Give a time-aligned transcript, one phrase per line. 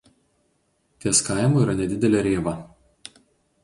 [1.05, 2.59] Ties kaimu yra nedidelė rėva.